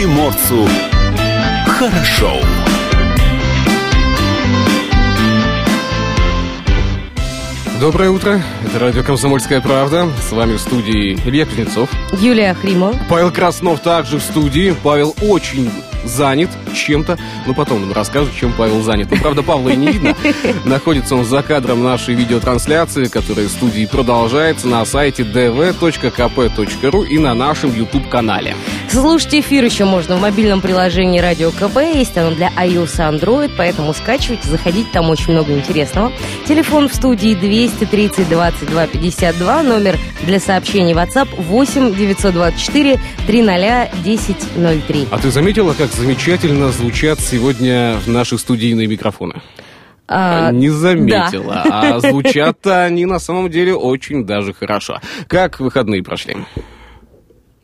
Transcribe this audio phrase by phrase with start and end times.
[0.00, 0.66] приморцу
[1.66, 2.32] хорошо.
[7.78, 10.08] Доброе утро, это радио «Комсомольская правда».
[10.26, 11.90] С вами в студии Илья Кузнецов.
[12.12, 12.94] Юлия Хримова.
[13.10, 14.74] Павел Краснов также в студии.
[14.82, 15.70] Павел очень
[16.04, 17.18] занят чем-то.
[17.46, 19.08] Ну, потом нам расскажет, чем Павел занят.
[19.10, 20.14] Ну, правда, Павла и не видно.
[20.64, 27.34] Находится он за кадром нашей видеотрансляции, которая в студии продолжается на сайте dv.kp.ru и на
[27.34, 28.56] нашем YouTube-канале.
[28.90, 31.76] Слушать эфир еще можно в мобильном приложении Радио КП.
[31.94, 36.10] Есть оно для iOS и Android, поэтому скачивайте, заходите, там очень много интересного.
[36.44, 45.08] Телефон в студии 230 22 52, номер для сообщений WhatsApp 8 924 300 1003.
[45.12, 49.40] А ты заметила, как замечательно звучат сегодня наши студийные микрофоны?
[50.08, 51.62] А, Не заметила.
[51.64, 55.00] А звучат они на самом деле очень даже хорошо.
[55.28, 56.38] Как выходные прошли?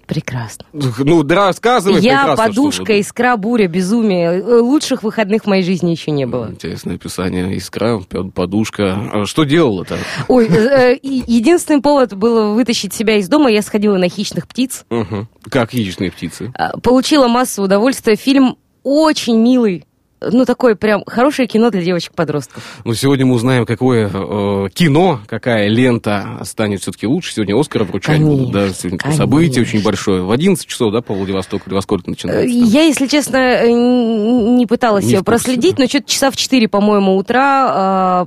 [0.06, 0.66] Прекрасно.
[0.72, 4.40] Ну, да, рассказывай Я прекрасно, подушка, что искра, буря, безумие.
[4.40, 6.48] Э, Лучших выходных в моей жизни еще не было.
[6.50, 7.56] Интересное описание.
[7.56, 8.00] Искра,
[8.34, 8.96] подушка.
[9.12, 9.98] А Что делала-то?
[10.28, 13.50] Ой, э, э, единственный повод было вытащить себя из дома.
[13.50, 14.84] Я сходила на хищных птиц.
[14.90, 15.28] Мгм.
[15.50, 16.52] Как яичные птицы.
[16.54, 18.14] А, Получила массу удовольствия.
[18.16, 19.84] Фильм очень милый.
[20.30, 22.62] Ну, такое прям хорошее кино для девочек-подростков.
[22.84, 27.32] Ну, сегодня мы узнаем, какое э, кино, какая лента станет все-таки лучше.
[27.34, 28.52] Сегодня Оскара вручать Конечно, будут.
[28.52, 29.24] Да, сегодня конечно.
[29.24, 30.22] событие очень большое.
[30.22, 31.64] В 11 часов, да, по Владивостоку?
[31.68, 32.48] Или во сколько Э, начинается?
[32.58, 32.64] там?
[32.68, 37.16] Я, если честно, э, не пыталась Не ее проследить, но что-то часа в 4, по-моему,
[37.16, 38.26] утра а,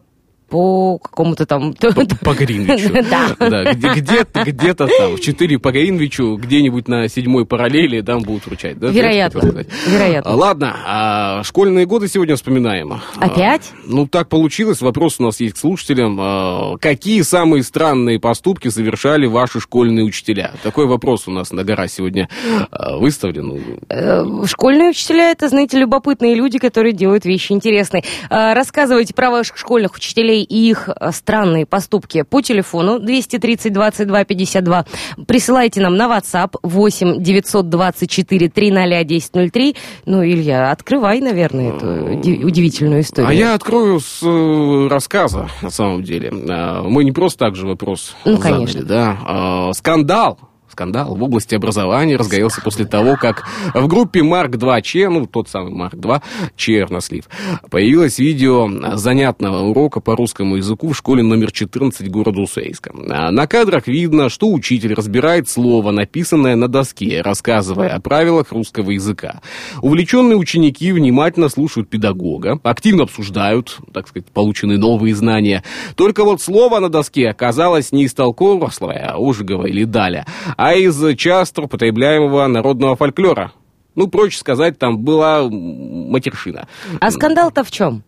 [0.49, 1.73] по какому-то там...
[1.73, 2.93] По, по Гринвичу.
[3.09, 3.35] Да.
[3.39, 8.45] Да, где- где-то, где-то там, в 4 по Гринвичу, где-нибудь на седьмой параллели там будут
[8.47, 8.79] вручать.
[8.79, 9.63] Да, Вероятно.
[9.87, 10.31] Вероятно.
[10.31, 12.93] А, Ладно, а школьные годы сегодня вспоминаем.
[13.17, 13.71] Опять?
[13.73, 14.81] А, ну, так получилось.
[14.81, 16.17] Вопрос у нас есть к слушателям.
[16.19, 20.53] А, какие самые странные поступки совершали ваши школьные учителя?
[20.63, 22.29] Такой вопрос у нас на гора сегодня
[22.71, 23.79] выставлен.
[23.89, 28.03] Э, Школьные учителя это, знаете, любопытные люди, которые делают вещи интересные.
[28.29, 34.85] Рассказывайте про ваших школьных учителей и их э, странные поступки по телефону 230 22 52.
[35.27, 39.75] Присылайте нам на WhatsApp 8 924 300 1003.
[40.05, 43.29] Ну, Илья, открывай, наверное, эту ди- удивительную историю.
[43.29, 46.31] А я открою с э, рассказа, на самом деле.
[46.49, 48.83] А, Мы не просто так же вопрос Ну, задали, конечно.
[48.83, 49.71] да.
[49.73, 50.37] Скандал.
[50.79, 55.49] Скандал в области образования разгорелся после того, как в группе Марк 2 Че, ну, тот
[55.49, 56.21] самый Марк 2,
[56.55, 57.25] чернослив,
[57.69, 62.93] появилось видео занятного урока по русскому языку в школе номер 14 города Усейска.
[63.09, 68.91] А На кадрах видно, что учитель разбирает слово, написанное на доске, рассказывая о правилах русского
[68.91, 69.41] языка.
[69.81, 75.61] Увлеченные ученики внимательно слушают педагога, активно обсуждают, так сказать, полученные новые знания.
[75.97, 80.25] Только вот слово на доске оказалось не из толкового Ожегова или Даля,
[80.55, 83.51] а из часто употребляемого народного фольклора.
[83.95, 86.67] Ну, проще сказать, там была матершина.
[87.01, 88.03] А скандал-то в чем?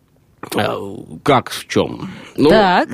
[0.56, 0.74] А,
[1.22, 2.10] Как в чем?
[2.36, 2.88] Ну, Так.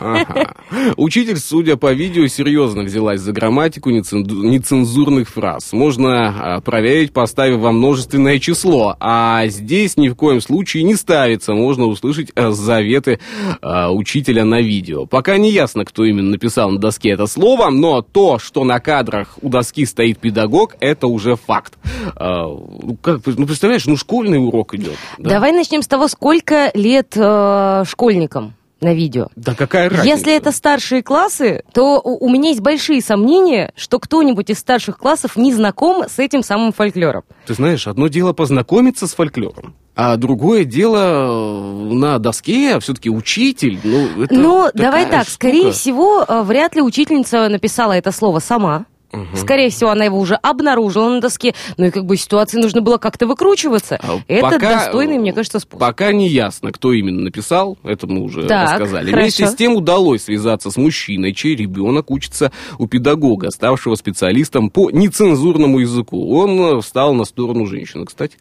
[0.00, 0.54] Ага.
[0.96, 5.72] Учитель, судя по видео, серьезно взялась за грамматику нецензу- нецензурных фраз.
[5.72, 8.96] Можно а, проверить, поставив во множественное число.
[8.98, 11.54] А здесь ни в коем случае не ставится.
[11.54, 13.20] Можно услышать а, заветы
[13.62, 15.06] а, учителя на видео.
[15.06, 19.38] Пока не ясно, кто именно написал на доске это слово, но то, что на кадрах
[19.42, 21.74] у доски стоит педагог, это уже факт.
[22.16, 24.96] А, ну, как, ну, представляешь, ну школьный урок идет.
[25.18, 25.30] да?
[25.30, 29.28] Давай начнем с того, сколько лет э, школьникам на видео.
[29.36, 30.08] Да какая разница?
[30.08, 34.98] Если это старшие классы, то у у меня есть большие сомнения, что кто-нибудь из старших
[34.98, 37.22] классов не знаком с этим самым фольклором.
[37.46, 43.78] Ты знаешь, одно дело познакомиться с фольклором, а другое дело э, на доске все-таки учитель.
[43.84, 45.30] Ну, это такая давай так, штука.
[45.30, 48.86] скорее всего, э, вряд ли учительница написала это слово сама.
[49.36, 51.54] Скорее всего, она его уже обнаружила на доске.
[51.76, 53.98] Ну и как бы ситуации нужно было как-то выкручиваться.
[54.02, 55.80] А Это пока- достойный, мне кажется, способ.
[55.80, 59.06] Пока не ясно, кто именно написал, это мы уже Так, рассказали.
[59.10, 59.20] хорошо.
[59.22, 64.90] Вместе с тем удалось связаться с мужчиной, чей ребенок учится у педагога, ставшего специалистом по
[64.90, 66.36] нецензурному языку.
[66.36, 68.36] Он э, встал на сторону женщины, кстати.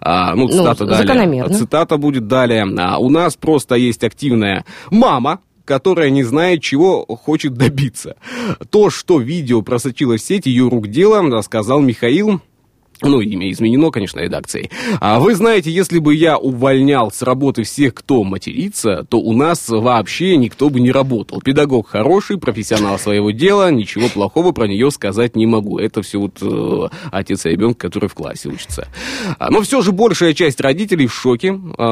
[0.00, 1.06] А, ну, цитата далее.
[1.06, 1.54] закономерно.
[1.54, 2.66] Цитата будет далее.
[2.78, 8.16] А, у нас просто есть активная мама, которая не знает, чего хочет добиться.
[8.70, 12.40] То, что видео просочилось в сеть, ее рук дело, рассказал Михаил,
[13.02, 14.70] Ну, имя изменено, конечно, редакцией.
[15.00, 19.68] А вы знаете, если бы я увольнял с работы всех, кто матерится, то у нас
[19.68, 21.40] вообще никто бы не работал.
[21.40, 25.78] Педагог хороший, профессионал своего дела, ничего плохого про нее сказать не могу.
[25.78, 28.88] Это все вот э, отец ребенка, который в классе учится.
[29.38, 31.82] А, но все же большая часть родителей в шоке э,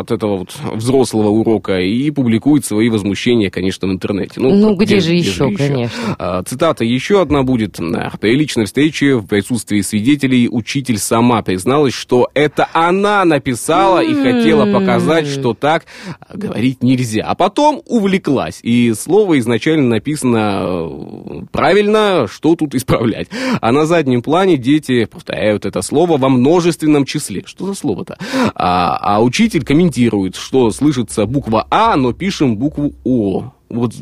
[0.00, 4.40] от этого вот взрослого урока и публикует свои возмущения, конечно, в интернете.
[4.40, 6.16] Ну, ну где, где же где еще, же конечно.
[6.18, 7.78] А, цитата еще одна будет.
[8.20, 14.72] При личной встрече в присутствии свидетелей учитель сама призналась, что это она написала и хотела
[14.72, 15.86] показать, что так
[16.32, 17.24] говорить нельзя.
[17.24, 18.60] А потом увлеклась.
[18.62, 23.28] И слово изначально написано э, правильно, что тут исправлять.
[23.60, 27.42] А на заднем плане дети повторяют это слово во множественном числе.
[27.46, 28.18] Что за слово-то?
[28.54, 33.52] А, а учитель комментирует, что слышится буква А, но пишем букву О.
[33.74, 33.92] Вот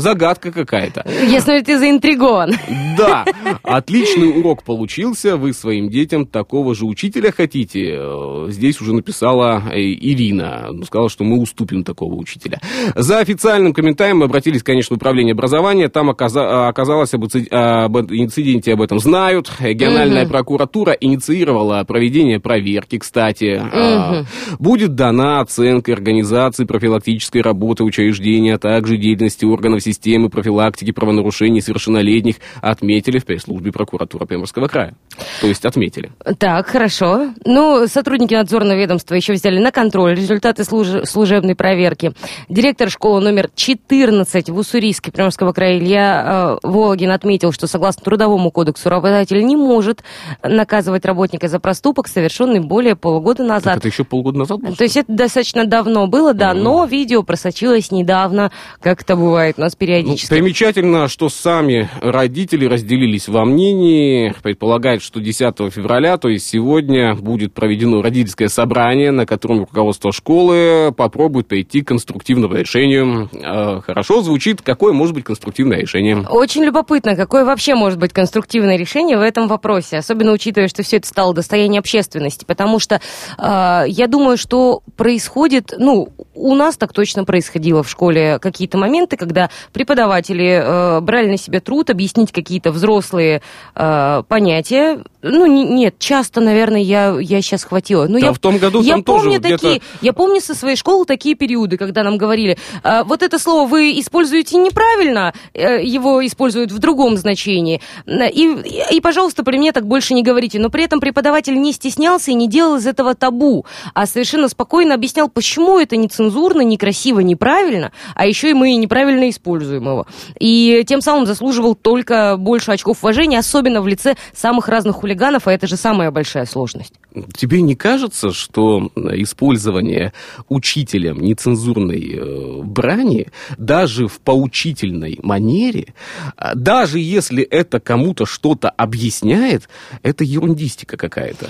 [0.00, 1.06] загадка какая-то.
[1.40, 2.54] Смотрю, ты заинтригован.
[2.98, 3.24] Да,
[3.62, 5.36] отличный урок получился.
[5.36, 7.96] Вы своим детям такого же учителя хотите.
[7.98, 10.70] Э, здесь уже написала э, Ирина.
[10.84, 12.60] Сказала, что мы уступим такого учителя.
[12.96, 15.88] За официальным комментарием мы обратились, конечно, в управление образования.
[15.88, 19.50] Там оказалось об инциденте об этом знают.
[19.60, 20.32] Региональная угу.
[20.32, 23.60] прокуратура инициировала проведение проверки, кстати.
[23.60, 24.26] Угу.
[24.58, 32.36] Будет дана оценка организации профилактической работы учреждения, так также деятельности органов системы профилактики правонарушений совершеннолетних
[32.60, 34.94] отметили в пресс-службе прокуратуры Приморского края.
[35.40, 36.12] То есть отметили.
[36.38, 37.30] Так, хорошо.
[37.44, 40.88] Ну, сотрудники надзорного ведомства еще взяли на контроль результаты служ...
[41.04, 42.12] служебной проверки.
[42.48, 48.50] Директор школы номер 14 в Уссурийске Приморского края Илья э, Вологин отметил, что согласно Трудовому
[48.50, 50.02] кодексу работодатель не может
[50.42, 53.74] наказывать работника за проступок, совершенный более полугода назад.
[53.74, 54.74] Так это еще полгода назад было?
[54.74, 56.62] То есть это достаточно давно было, да, mm-hmm.
[56.62, 58.50] но видео просочилось недавно
[58.80, 60.32] как это бывает у нас периодически.
[60.32, 67.14] Ну, примечательно, что сами родители разделились во мнении, предполагают, что 10 февраля, то есть сегодня,
[67.14, 73.28] будет проведено родительское собрание, на котором руководство школы попробует прийти к конструктивному решению.
[73.32, 76.24] Э, хорошо звучит, какое может быть конструктивное решение?
[76.28, 80.98] Очень любопытно, какое вообще может быть конструктивное решение в этом вопросе, особенно учитывая, что все
[80.98, 83.00] это стало достоянием общественности, потому что
[83.38, 89.16] э, я думаю, что происходит, ну, у нас так точно происходило в школе, какие-то моменты,
[89.16, 93.42] когда преподаватели э, брали на себя труд объяснить какие-то взрослые
[93.74, 95.02] э, понятия.
[95.22, 98.06] Ну, не, нет, часто, наверное, я, я сейчас хватила.
[98.06, 100.76] Но да, я, в том году я там помню тоже такие, Я помню со своей
[100.76, 106.24] школы такие периоды, когда нам говорили, э, вот это слово вы используете неправильно, э, его
[106.26, 107.80] используют в другом значении.
[108.06, 108.56] И,
[108.92, 110.58] и, пожалуйста, при мне так больше не говорите.
[110.58, 114.94] Но при этом преподаватель не стеснялся и не делал из этого табу, а совершенно спокойно
[114.94, 120.06] объяснял, почему это нецензурно, некрасиво, неправильно, а еще еще и мы неправильно используем его.
[120.38, 125.52] И тем самым заслуживал только больше очков уважения, особенно в лице самых разных хулиганов, а
[125.52, 126.94] это же самая большая сложность.
[127.34, 130.12] Тебе не кажется, что использование
[130.48, 133.28] учителем нецензурной э, брани
[133.58, 135.94] даже в поучительной манере,
[136.36, 139.68] а, даже если это кому-то что-то объясняет,
[140.02, 141.48] это ерундистика какая-то?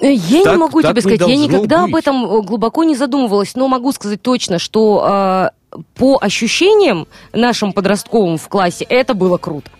[0.00, 1.92] Я так, не могу тебе сказать, я никогда быть.
[1.92, 5.59] об этом э, глубоко не задумывалась, но могу сказать точно, что э,
[5.94, 9.70] по ощущениям нашим подростковым в классе это было круто.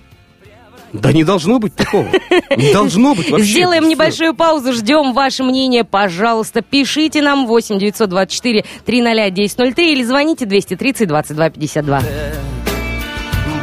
[0.93, 2.09] Да не должно быть такого.
[2.57, 3.47] Не должно быть вообще.
[3.47, 5.85] Сделаем небольшую паузу, ждем ваше мнение.
[5.85, 12.03] Пожалуйста, пишите нам 8 924 300 1003 или звоните 230 22 52.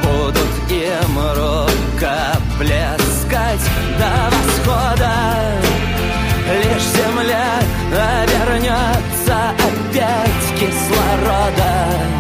[0.04, 1.16] Будут им
[4.00, 5.14] до восхода.
[6.48, 7.60] Лишь земля
[7.92, 12.17] обернется опять кислорода.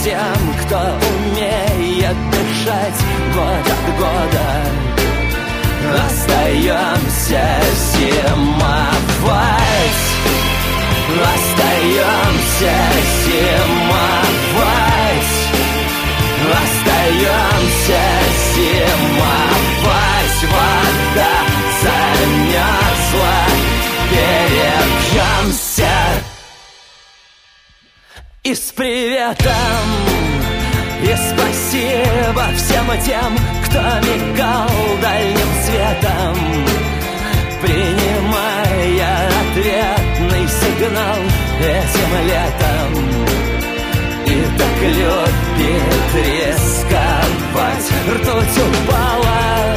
[0.00, 3.00] Всем, кто умеет дышать
[3.34, 4.48] год от года.
[6.06, 7.44] Остаемся
[7.98, 8.80] зимовать.
[11.20, 12.76] Остаемся
[13.26, 14.60] зимовать.
[16.62, 18.02] Остаемся
[18.54, 19.60] зимовать.
[20.50, 21.49] Вода
[28.50, 29.86] И с приветом
[31.02, 34.68] и спасибо всем тем, кто мигал
[35.00, 36.36] дальним светом
[37.62, 41.20] Принимая ответный сигнал
[41.60, 42.90] этим летом.
[44.26, 49.76] И так любит рисковать Ртуть упала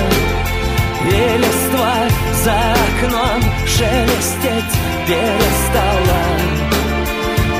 [1.05, 1.95] И листва
[2.43, 4.75] за окном шелестеть
[5.05, 6.23] перестала.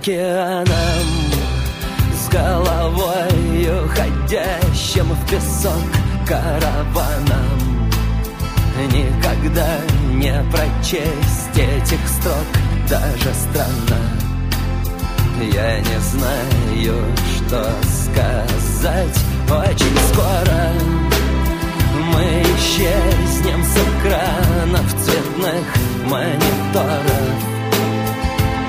[0.00, 1.06] Океаном
[2.14, 5.74] С головой уходящим в песок
[6.26, 7.90] караваном.
[8.92, 9.68] Никогда
[10.14, 12.46] не прочесть этих строк
[12.88, 14.00] даже странно.
[15.52, 17.04] Я не знаю,
[17.36, 19.18] что сказать.
[19.50, 20.72] Очень скоро
[22.14, 25.64] мы исчезнем с экранов цветных
[26.06, 27.59] мониторов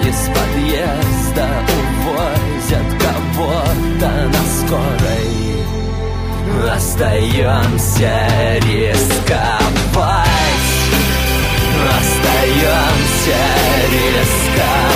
[0.03, 1.47] Из подъезда
[1.79, 5.31] увозят кого-то на скорой.
[6.75, 8.13] Остаемся
[8.67, 9.81] рисковать
[11.99, 13.41] Остаемся
[13.91, 14.91] рисковать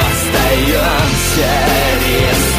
[0.00, 1.52] Остаемся
[2.06, 2.51] рисковать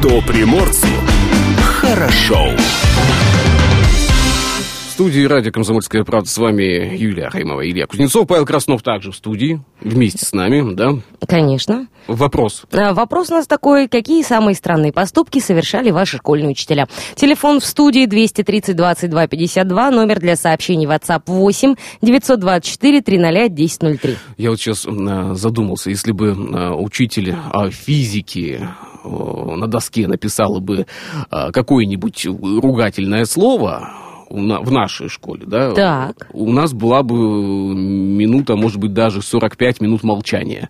[0.00, 0.86] Что приморцу
[1.60, 2.50] хорошо.
[4.86, 9.16] В студии радио «Комсомольская правда» с вами Юлия Раймова, Илья Кузнецов, Павел Краснов также в
[9.16, 10.94] студии, вместе с нами, да?
[11.26, 11.88] Конечно.
[12.06, 12.64] Вопрос.
[12.72, 16.88] А, Вопрос у нас такой, какие самые странные поступки совершали ваши школьные учителя?
[17.16, 24.16] Телефон в студии 230 22 52, номер для сообщений WhatsApp 8 924 300 1003.
[24.36, 30.60] Я вот сейчас м, задумался, если бы а, учитель а, физики а, на доске написал
[30.60, 30.86] бы
[31.30, 33.90] а, какое-нибудь ругательное слово
[34.30, 35.72] в нашей школе, да?
[35.72, 36.28] Так.
[36.34, 37.14] У нас была бы
[37.74, 40.68] минута, может быть, даже 45 минут молчания.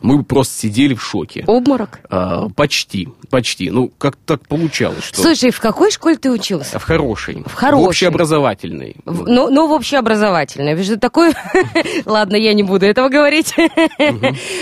[0.00, 1.42] Мы бы просто сидели в шоке.
[1.48, 1.98] Обморок?
[2.08, 3.68] А, почти, почти.
[3.70, 5.22] Ну, как так получалось, что...
[5.22, 6.78] Слушай, в какой школе ты учился?
[6.78, 7.42] В хорошей.
[7.46, 7.88] В хорошей.
[7.88, 8.94] общеобразовательной.
[9.04, 10.74] В- Ну, ну, в общеобразовательное.
[10.76, 11.32] Ведь же такое...
[12.06, 13.52] Ладно, я не буду этого говорить.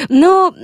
[0.08, 0.54] Но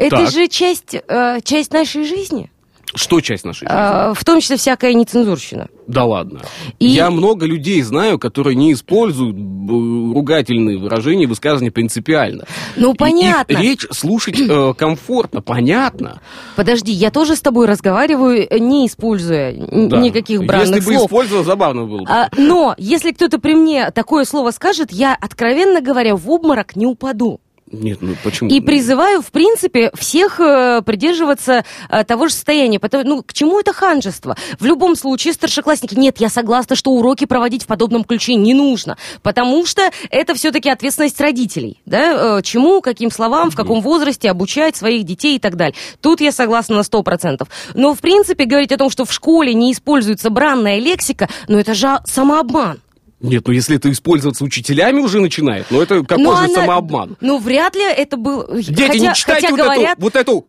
[0.00, 0.30] это Так.
[0.30, 2.50] же часть, э, часть нашей жизни.
[2.92, 3.72] Что часть нашей жизни?
[3.78, 5.68] А, В том числе всякая нецензурщина.
[5.86, 6.40] Да ладно.
[6.80, 12.46] И- Я много людей знаю, которые не используют б- ругательные выражения, высказывания принципиально.
[12.76, 13.52] Ну, И понятно.
[13.52, 16.20] их речь слушать э, комфортно, понятно.
[16.56, 19.98] Подожди, я тоже с тобой разговариваю, э, не используя Да.
[20.00, 21.06] никаких бранных Если бы слов.
[21.06, 22.10] использовал, забавно было бы.
[22.10, 26.86] А, но если кто-то при мне такое слово скажет, я, откровенно говоря, в обморок не
[26.86, 27.38] упаду.
[27.72, 28.50] Нет, ну почему?
[28.50, 32.80] И призываю, в принципе, всех э, придерживаться э, того же состояния.
[32.80, 34.36] Потому, ну, к чему это ханжество?
[34.58, 38.96] В любом случае, старшеклассники, нет, я согласна, что уроки проводить в подобном ключе не нужно.
[39.22, 41.80] Потому что это все-таки ответственность родителей.
[41.86, 42.38] Да?
[42.38, 45.76] Э, чему, каким словам, в каком возрасте обучать своих детей и так далее.
[46.00, 47.46] Тут я согласна на 100%.
[47.74, 51.74] Но, в принципе, говорить о том, что в школе не используется бранная лексика, ну, это
[51.74, 52.80] же самообман.
[53.20, 57.16] Нет, ну если это использоваться учителями уже начинает, ну это какой Но же она- самообман?
[57.20, 58.46] Ну, вряд ли это был...
[58.54, 60.46] Дети, хотя, не читайте хотя вот, говорят, эту, вот эту.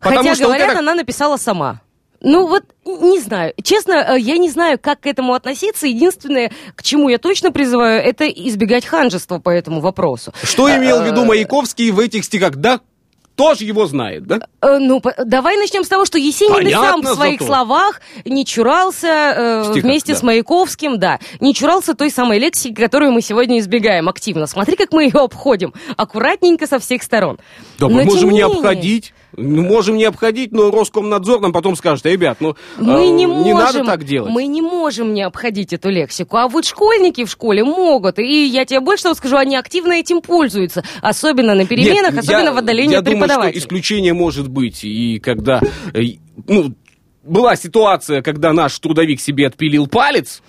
[0.00, 1.80] Потому Хотя, что вот говорят, это- она написала сама.
[2.20, 3.54] Ну вот, не знаю.
[3.62, 5.86] Честно, э, я не знаю, как к этому относиться.
[5.86, 10.32] Единственное, к чему я точно призываю, это избегать ханжества по этому вопросу.
[10.42, 12.56] Что имел в виду Э, Маяковский в этих стихах?
[12.56, 12.80] Да,
[13.38, 14.40] тоже его знает, да?
[14.60, 17.46] Э, Ну, давай начнем с того, что Есенин и сам Понятно в своих зато.
[17.52, 20.18] словах не чурался э, стихах, вместе да.
[20.18, 24.46] с Маяковским, да, не чурался той самой лексики, которую мы сегодня избегаем активно.
[24.46, 27.38] Смотри, как мы ее обходим, аккуратненько со всех сторон.
[27.78, 29.14] Да, Но мы можем не менее- обходить.
[29.36, 33.44] Ну, можем не обходить, но Роскомнадзор нам потом скажет, ребят, ну Мы э, не можем,
[33.44, 34.32] не надо так делать.
[34.32, 36.36] Мы не можем не обходить эту лексику.
[36.38, 38.18] А вот школьники в школе могут.
[38.18, 40.82] И я тебе больше того скажу, они активно этим пользуются.
[41.02, 43.52] Особенно на переменах, Нет, особенно я- в отдалении я от думаю, преподавателя.
[43.52, 44.82] что исключение может быть.
[44.82, 45.60] И когда,
[45.92, 46.00] э,
[46.46, 46.74] ну,
[47.22, 50.42] была ситуация, когда наш трудовик себе отпилил палец.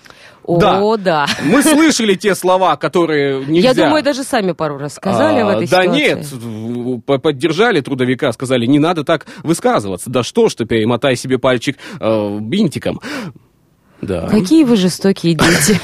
[0.58, 1.26] О, да.
[1.44, 3.68] Мы слышали те слова, которые нельзя.
[3.70, 6.00] Я думаю, даже сами пару раз сказали А, в этой да ситуации.
[6.00, 10.10] нет, в- по- поддержали трудовика, сказали, не надо так высказываться.
[10.10, 13.00] Да что ж ты, перемотай себе пальчик э, бинтиком.
[14.02, 14.28] Да.
[14.28, 15.78] Какие вы жестокие дети.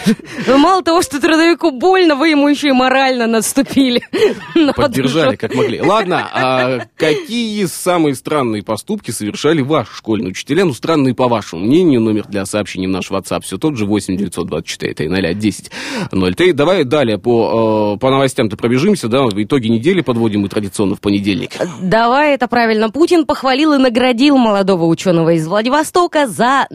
[0.47, 4.03] Вы мало того, что трудовику больно, вы ему еще и морально наступили.
[4.55, 5.81] на Поддержали, как могли.
[5.81, 10.65] Ладно, а какие самые странные поступки совершали ваши школьные учителя?
[10.65, 12.01] Ну, странные по вашему мнению.
[12.01, 15.71] Номер для сообщений в наш WhatsApp все тот же 8 924 300 10
[16.11, 16.53] 03.
[16.53, 21.01] Давай далее по, э, по новостям-то пробежимся, да, в итоге недели подводим мы традиционно в
[21.01, 21.53] понедельник.
[21.81, 22.91] Давай, это правильно.
[22.91, 26.67] Путин похвалил и наградил молодого ученого из Владивостока за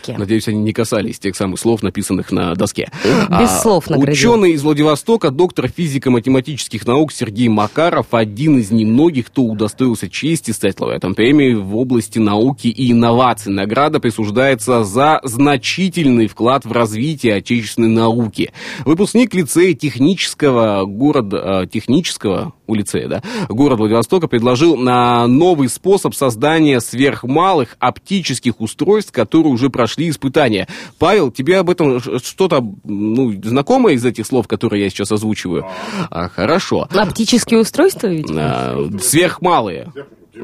[0.00, 0.18] наноразработки.
[0.18, 2.90] Надеюсь, они не касались тех самых слов, написанных на доске.
[3.04, 4.12] Без слов наградил.
[4.12, 10.80] Ученый из Владивостока, доктор физико-математических наук Сергей Макаров, один из немногих, кто удостоился чести стать
[10.80, 13.52] лауреатом премии в области науки и инноваций.
[13.52, 18.52] Награда присуждается за значительный вклад в развитие отечественной науки.
[18.84, 26.14] Выпускник лицея технического города, э, технического у лицея, да, город Владивостока предложил на новый способ
[26.14, 30.68] создания сверхмалых оптических устройств, которые уже прошли испытания.
[30.98, 35.66] Павел, тебе об этом что-то ну, знакомое из этих слов, которые я сейчас озвучиваю?
[36.10, 36.88] А, хорошо.
[36.90, 38.40] Оптические устройства, видимо?
[38.42, 39.92] А, сверхмалые.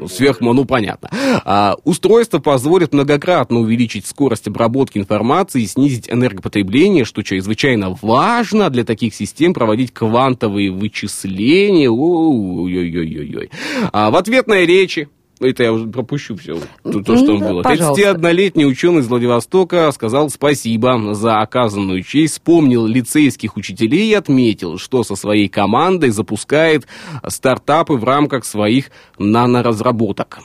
[0.09, 1.09] Сверхма, ну понятно.
[1.45, 8.83] А, устройство позволит многократно увеличить скорость обработки информации и снизить энергопотребление, что чрезвычайно важно для
[8.83, 11.89] таких систем проводить квантовые вычисления.
[11.89, 13.49] Ой-ой-ой-ой.
[13.91, 17.61] А, в ответной речи это я уже пропущу все, то, то что там было.
[17.61, 25.03] 31-летний ученый из Владивостока сказал спасибо за оказанную честь, вспомнил лицейских учителей и отметил, что
[25.03, 26.87] со своей командой запускает
[27.27, 30.39] стартапы в рамках своих наноразработок.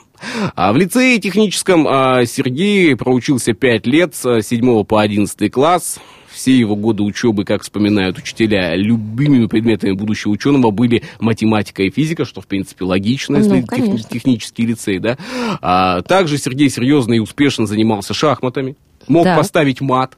[0.55, 5.99] А в лицее техническом а, Сергей проучился 5 лет, с 7 по 11 класс
[6.43, 12.25] все его годы учебы, как вспоминают учителя, любыми предметами будущего ученого были математика и физика,
[12.25, 15.17] что, в принципе, логично, если ну, тех, технический лицей, да.
[15.61, 18.75] А, также Сергей серьезно и успешно занимался шахматами,
[19.07, 19.37] мог да.
[19.37, 20.17] поставить мат,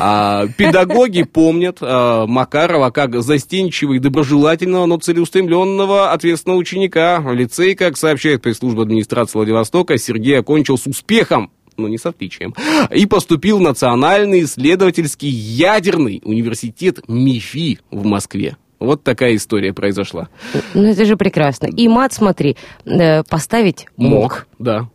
[0.00, 7.22] а, педагоги помнят а, Макарова как застенчивого и доброжелательного, но целеустремленного, ответственного ученика.
[7.32, 11.50] Лицей, как сообщает пресс-служба администрации Владивостока, Сергей окончил с успехом
[11.80, 12.54] но не с отличием,
[12.94, 18.56] и поступил в Национальный исследовательский ядерный университет МИФИ в Москве.
[18.80, 20.28] Вот такая история произошла.
[20.72, 21.66] Ну, это же прекрасно.
[21.66, 22.56] И мат, смотри,
[22.86, 24.10] э, поставить мог.
[24.10, 24.88] Мог, да.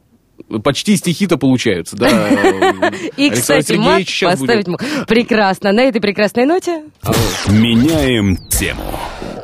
[0.64, 2.10] Почти стихи-то получаются, да.
[3.18, 4.84] И, кстати, мат поставить мог.
[5.08, 5.72] Прекрасно.
[5.72, 6.84] На этой прекрасной ноте...
[7.48, 8.82] Меняем тему.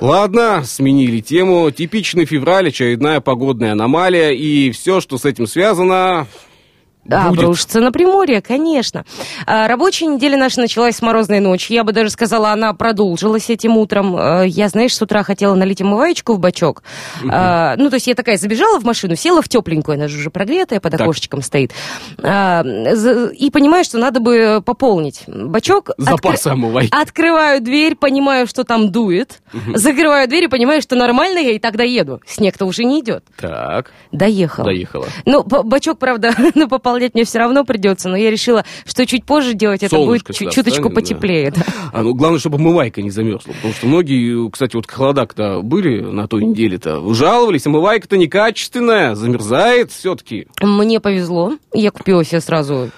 [0.01, 1.69] Ладно, сменили тему.
[1.69, 6.27] Типичный февраль, очередная погодная аномалия, и все, что с этим связано,
[7.03, 7.39] да, будет.
[7.39, 9.05] обрушится на Приморье, конечно.
[9.46, 11.74] А, рабочая неделя наша началась с морозной ночи.
[11.74, 14.15] Я бы даже сказала, она продолжилась этим утром.
[14.15, 16.84] А, я, знаешь, с утра хотела налить омываечку в бачок.
[17.21, 17.30] Угу.
[17.32, 20.30] А, ну, то есть я такая забежала в машину, села в тепленькую, она же уже
[20.30, 21.02] прогретая, под так.
[21.02, 21.71] окошечком стоит.
[22.21, 25.91] А, и понимаю, что надо бы пополнить бачок.
[25.97, 26.52] Запасы откр...
[26.52, 26.93] омывайки.
[26.93, 29.41] Открываю дверь, понимаю, что там дует.
[29.54, 29.78] Угу.
[29.78, 32.21] Закрываю дверь и понимаю, что нормально я и тогда еду.
[32.28, 33.23] Снег-то уже не идет.
[33.38, 33.91] Так.
[34.12, 34.65] Доехала.
[34.65, 35.08] Доехала.
[35.25, 39.25] Ну, бачок, правда, ну, попал исполнять мне все равно придется, но я решила, что чуть
[39.25, 41.51] позже делать это будет чуть, чуточку потеплее.
[41.51, 41.62] Да.
[41.62, 41.65] Да.
[41.93, 46.27] А, ну, главное, чтобы омывайка не замерзла, потому что многие, кстати, вот холода-то были на
[46.27, 50.47] той неделе-то, жаловались, омывайка-то некачественная, замерзает все-таки.
[50.62, 52.89] Мне повезло, я купила себе сразу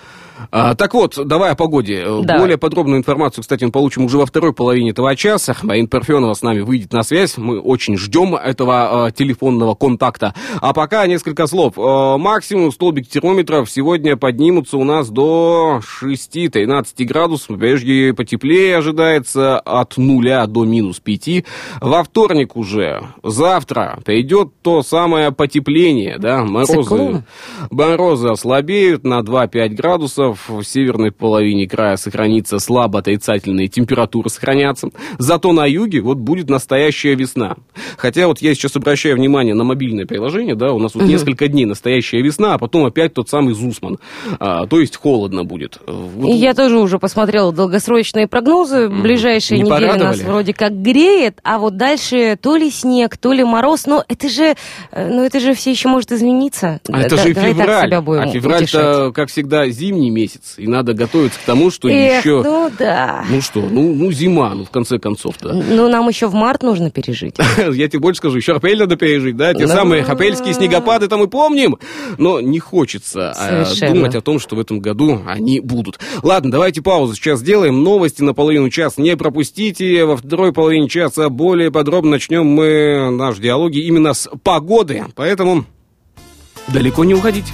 [0.51, 2.05] а, так вот, давай о погоде.
[2.23, 2.37] Да.
[2.37, 5.55] Более подробную информацию, кстати, мы получим уже во второй половине этого часа.
[5.63, 7.37] Марина Парфенова с нами выйдет на связь.
[7.37, 10.33] Мы очень ждем этого э, телефонного контакта.
[10.61, 11.77] А пока несколько слов.
[11.77, 17.47] Э, максимум столбик термометров сегодня поднимутся у нас до 6-13 градусов.
[17.47, 21.45] Побережье потеплее ожидается от нуля до минус 5.
[21.81, 26.83] Во вторник уже, завтра, придет то самое потепление, да, морозы.
[26.83, 27.23] Циклон.
[27.69, 30.49] Морозы ослабеют на 2-5 градусов градусов.
[30.49, 34.89] В северной половине края сохранится слабо отрицательные температуры сохранятся.
[35.17, 37.55] Зато на юге вот будет настоящая весна.
[37.97, 41.11] Хотя вот я сейчас обращаю внимание на мобильное приложение, да, у нас вот угу.
[41.11, 43.99] несколько дней настоящая весна, а потом опять тот самый Зусман.
[44.39, 45.79] А, то есть холодно будет.
[45.85, 46.29] Вот.
[46.29, 48.89] И я тоже уже посмотрела долгосрочные прогнозы.
[48.89, 50.03] Ближайшие Не недели порадовали?
[50.03, 53.85] нас вроде как греет, а вот дальше то ли снег, то ли мороз.
[53.85, 54.55] Но это же,
[54.91, 56.79] э, ну это же все еще может измениться.
[56.91, 57.93] А это же февраль.
[57.93, 62.41] А февраль-то, как всегда, зимний месяц, и надо готовиться к тому, что Эх, еще...
[62.43, 63.25] ну да.
[63.29, 65.53] Ну что, ну, ну зима, ну в конце концов-то.
[65.53, 67.35] Ну нам еще в март нужно пережить.
[67.57, 69.53] Я тебе больше скажу, еще апрель надо пережить, да?
[69.53, 69.73] Те ну...
[69.73, 71.77] самые апрельские снегопады-то мы помним,
[72.17, 75.99] но не хочется а, думать о том, что в этом году они будут.
[76.21, 77.83] Ладно, давайте паузу сейчас сделаем.
[77.83, 80.05] Новости на половину часа не пропустите.
[80.05, 85.05] Во второй половине часа более подробно начнем мы наш диалоги именно с погоды.
[85.15, 85.65] Поэтому
[86.67, 87.51] далеко не уходите.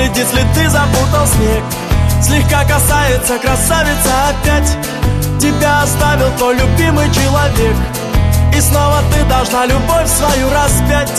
[0.00, 1.64] Выследить, если ты запутал снег.
[2.22, 4.76] Слегка касается красавица опять.
[5.40, 7.76] Тебя оставил твой любимый человек.
[8.56, 11.10] И снова ты должна любовь свою распять.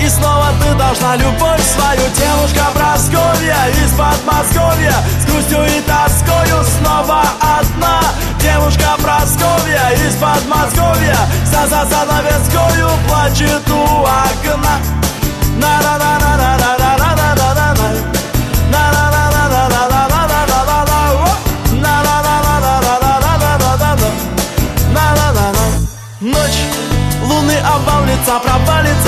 [0.00, 2.00] И снова ты должна любовь свою.
[2.16, 4.94] Девушка Просковья из Подмосковья.
[5.20, 8.00] С грустью и тоскою снова одна.
[8.40, 11.16] Девушка Просковья из Подмосковья.
[11.44, 14.78] За за занавескою плачет у окна.
[15.60, 15.80] На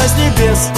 [0.00, 0.68] Провалится с небес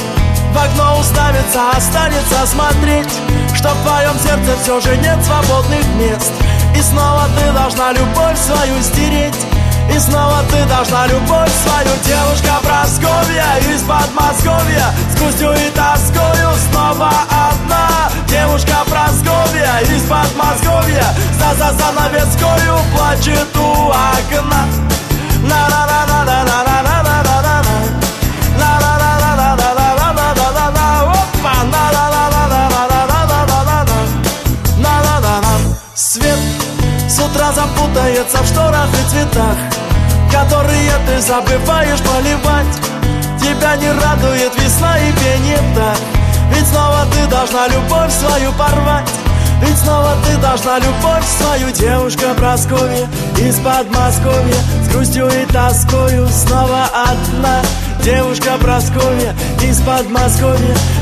[0.53, 3.09] В окно уставится, останется смотреть
[3.55, 6.33] Что в твоем сердце все же нет свободных мест.
[6.77, 9.35] И снова ты должна любовь свою стереть
[9.93, 11.91] и снова ты должна любовь свою.
[12.07, 18.09] Девушка Просковья из Подмосковья С грустью и тоскою снова одна.
[18.29, 21.05] Девушка Просковья из Подмосковья
[21.39, 24.67] За за занавескою плачет у окна.
[25.43, 26.82] На на на на на на на на на на
[39.13, 39.57] цветах
[40.31, 42.75] Которые ты забываешь поливать.
[43.39, 45.99] Тебя не радует весна и пение птах.
[46.55, 49.11] Ведь снова ты должна любовь свою порвать.
[49.61, 53.07] Ведь снова ты должна любовь свою Девушка Прасковья
[53.39, 57.61] из Подмосковья С грустью и тоскою снова одна.
[58.03, 60.75] Девушка Прасковья из Подмосковья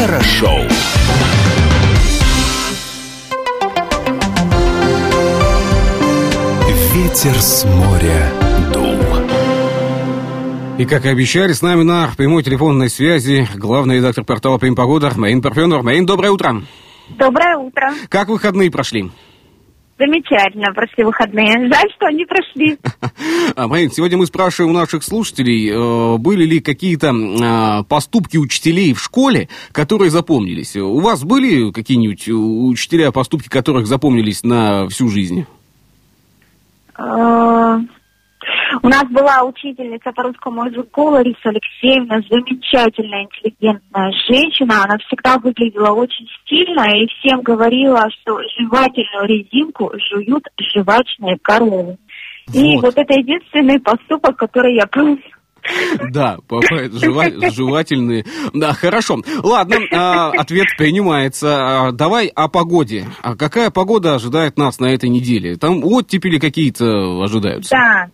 [0.00, 0.50] хорошо.
[6.94, 8.32] Ветер с моря
[8.72, 8.96] дул.
[10.78, 15.12] И, как и обещали, с нами на прямой телефонной связи главный редактор портала «Прим Погода»
[15.16, 15.82] Маин Парфенов.
[15.82, 16.62] Маин, доброе утро.
[17.10, 17.92] Доброе утро.
[18.08, 19.10] Как выходные прошли?
[20.00, 21.68] Замечательно прошли выходные.
[21.68, 22.78] Жаль, что они прошли.
[23.56, 28.94] А, Марин, сегодня мы спрашиваем у наших слушателей, э, были ли какие-то э, поступки учителей
[28.94, 30.76] в школе, которые запомнились.
[30.76, 35.46] У вас были какие-нибудь учителя, поступки которых запомнились на всю жизнь?
[38.70, 44.84] Э, У нас была учительница по русскому языку Лариса Алексеевна, замечательная, интеллигентная женщина.
[44.84, 51.98] Она всегда выглядела очень стильно и всем говорила, что жевательную резинку жуют жвачные коровы.
[52.52, 52.82] И Вот.
[52.84, 55.18] вот это единственный поступок, который я помню.
[56.10, 58.24] Да, жевательные.
[58.54, 59.18] Да, хорошо.
[59.42, 61.88] Ладно, а, ответ принимается.
[61.88, 63.06] А, Давай о погоде.
[63.22, 65.56] А какая погода ожидает нас на этой неделе?
[65.56, 67.70] Там оттепели какие-то ожидаются?
[67.76, 68.06] Да,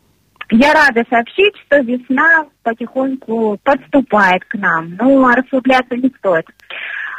[0.51, 4.97] я рада сообщить, что весна потихоньку подступает к нам.
[4.99, 6.47] Ну, а расслабляться не стоит.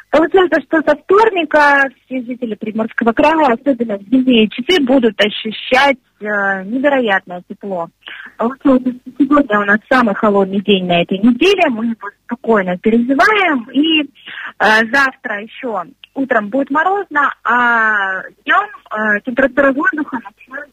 [0.10, 6.64] Получается, что со вторника все жители Приморского края, особенно в зимние часы, будут ощущать э,
[6.64, 7.90] невероятное тепло.
[8.38, 13.70] Получается, что сегодня у нас самый холодный день на этой неделе, мы его спокойно переживаем,
[13.72, 14.06] и э,
[14.60, 20.70] завтра еще утром будет морозно, а днем э, температура воздуха начнет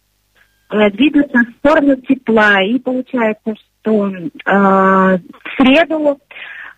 [0.90, 2.62] двигаться в сторону тепла.
[2.62, 6.18] И получается, что э, в среду,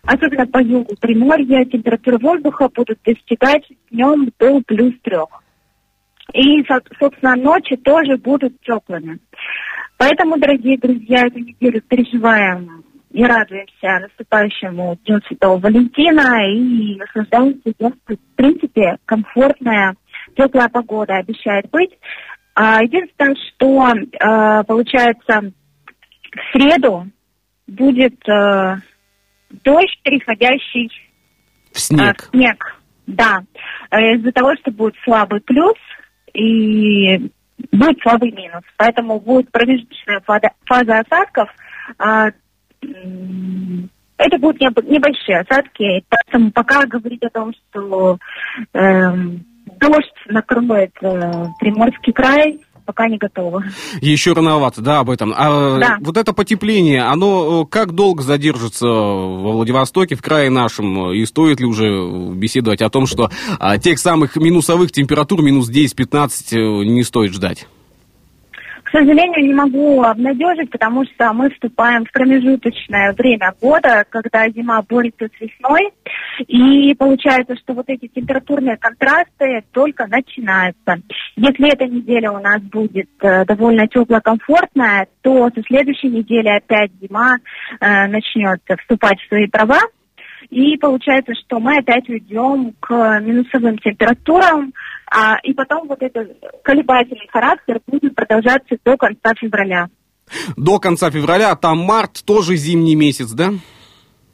[0.03, 5.29] особенно по югу Приморья, температура воздуха будут достигать днем до плюс трех.
[6.33, 9.19] И, со- собственно, ночи тоже будут теплыми.
[9.97, 17.93] Поэтому, дорогие друзья, эту неделю переживаем и радуемся наступающему Дню Святого Валентина и наслаждаемся тем,
[18.03, 19.95] что, в принципе, комфортная,
[20.35, 21.97] теплая погода обещает быть.
[22.59, 25.51] А, единственное, что э, получается
[26.33, 27.05] в среду
[27.67, 28.75] будет э,
[29.63, 30.89] дождь, переходящий
[31.71, 32.23] В э, снег.
[32.23, 32.75] в снег.
[33.05, 33.43] Да,
[33.91, 35.75] Э, из-за того, что будет слабый плюс
[36.33, 37.29] и
[37.71, 38.63] будет слабый минус.
[38.75, 40.21] Поэтому будет промежуточная
[40.65, 41.49] фаза, осадков.
[41.99, 42.29] а,
[44.17, 48.17] это будут небо- небольшие осадки, поэтому пока говорить о том, что
[48.73, 49.45] эм,
[49.79, 53.63] дождь накроет э, Приморский край, пока не готова.
[54.01, 55.33] Еще рановато, да, об этом.
[55.35, 55.97] А Да.
[55.99, 61.11] вот это потепление, оно э, как долго задержится во Владивостоке, в крае нашем?
[61.11, 61.87] И стоит ли уже
[62.33, 67.67] беседовать о том, что а, тех самых минусовых температур, минус 10-15, э, не стоит ждать?
[68.87, 74.81] К сожалению, не могу обнадежить, потому что мы вступаем в промежуточное время года, когда зима
[74.81, 75.91] борется с весной,
[76.47, 81.01] и получается, что вот эти температурные контрасты только начинаются.
[81.35, 86.91] Если эта неделя у нас будет э, довольно теплая, комфортная, то со следующей недели опять
[87.01, 87.35] зима
[87.81, 89.81] э, начнет вступать в свои права,
[90.49, 94.71] и получается, что мы опять уйдем к минусовым температурам,
[95.09, 99.89] а, и потом вот этот колебательный характер будет продолжаться до конца февраля.
[100.57, 103.51] До конца февраля, а там март, тоже зимний месяц, да?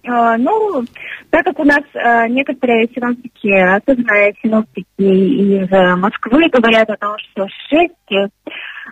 [0.04, 0.84] Э, ну,
[1.30, 7.18] Так как у нас э, некоторые синоптики, особенно синоптики из э, Москвы, говорят о том,
[7.18, 8.28] что 6, э,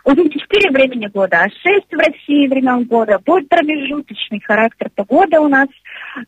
[0.06, 5.38] уже не 4 времени года, а 6 в России времен года, будет промежуточный характер погоды
[5.39, 5.67] у нас.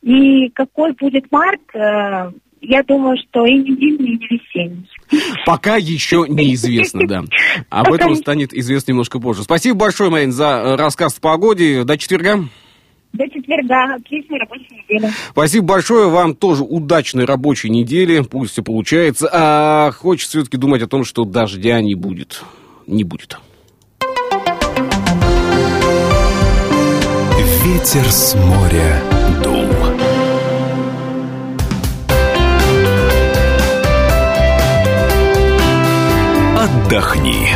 [0.01, 2.31] И какой будет март, э,
[2.63, 4.89] я думаю, что и не зимний, и не весенний.
[5.45, 7.19] Пока еще неизвестно, да.
[7.69, 9.43] Об Пока этом не- станет известно немножко позже.
[9.43, 11.83] Спасибо большое, Марин, за э, рассказ о погоде.
[11.83, 12.45] До четверга.
[13.13, 15.11] До четверга, отличной рабочей недели.
[15.29, 16.09] Спасибо большое.
[16.09, 18.21] Вам тоже удачной рабочей недели.
[18.21, 19.29] Пусть все получается.
[19.31, 22.41] А хочется все-таки думать о том, что дождя не будет.
[22.87, 23.37] Не будет.
[27.63, 29.01] Ветер с моря
[29.43, 29.92] дул.
[36.63, 37.49] Отдохни.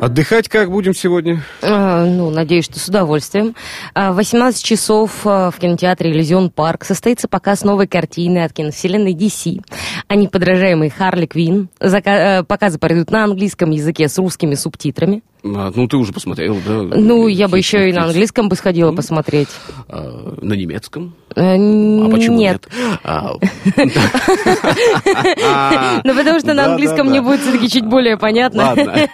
[0.00, 1.40] Отдыхать как будем сегодня?
[1.62, 3.54] А, Ну, надеюсь, что с удовольствием.
[3.94, 9.14] А, В 18 часов а, в кинотеатре «Иллюзион Парк» состоится показ новой картины от киновселенной
[9.14, 9.60] DC.
[10.08, 11.68] О неподражаемой Харли Квин.
[11.78, 15.22] Зака- э, Показы пройдут на английском языке с русскими субтитрами.
[15.44, 16.82] А, ну, ты уже посмотрел, да?
[16.96, 19.48] Ну, я бы еще и на английском бы сходила посмотреть.
[19.88, 21.14] А, на немецком?
[21.34, 22.68] Э, А почему нет?
[23.02, 23.32] А,
[26.04, 28.62] Ну, потому что на английском мне будет все-таки чуть более понятно.
[28.64, 29.08] Ладно.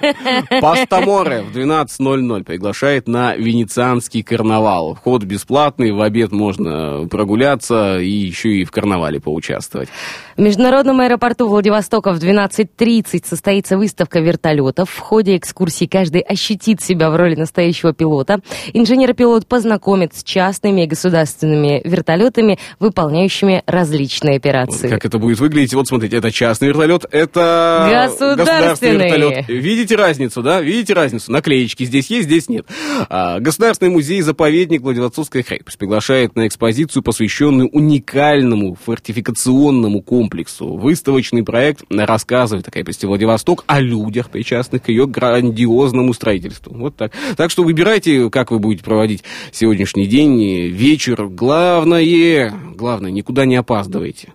[0.60, 4.94] Пастаморе в 12.00 приглашает на венецианский карнавал.
[4.96, 9.88] Вход бесплатный, в обед можно прогуляться и еще и в карнавале поучаствовать.
[10.36, 14.90] В международном аэропорту Владивостока в 12.30 состоится выставка вертолетов.
[14.90, 18.40] В ходе экскурсии каждый ощутит себя в роли настоящего пилота.
[18.72, 24.88] Инженер-пилот познакомит с частными и государственными вертолетами, выполняющими различные операции.
[24.88, 25.74] Как это будет выглядеть?
[25.74, 29.06] Вот смотрите, это частный вертолет, это Государственный.
[29.06, 29.48] вертолет.
[29.48, 30.60] Видите разницу, да?
[30.60, 31.30] Видите разницу?
[31.32, 32.66] Наклеечки здесь есть, здесь нет.
[33.08, 40.76] А, Государственный музей-заповедник Владивостокская крепость приглашает на экспозицию, посвященную уникальному фортификационному комплексу.
[40.76, 46.76] Выставочный проект рассказывает о крепости Владивосток, о людях, причастных к ее грандиозному строительству.
[46.76, 47.12] Вот так.
[47.36, 51.26] Так что выбирайте, как вы будете проводить сегодняшний день, вечер.
[51.26, 54.32] Главное, главное, никуда не опаздывайте.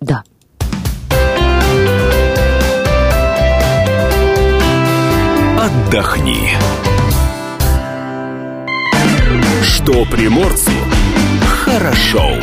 [0.00, 0.22] Да.
[5.58, 6.50] Отдохни.
[9.62, 10.70] Что приморцу
[11.68, 12.34] хорошо.